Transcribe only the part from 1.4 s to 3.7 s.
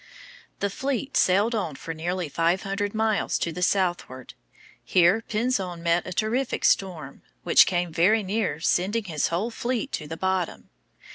on for nearly five hundred miles to the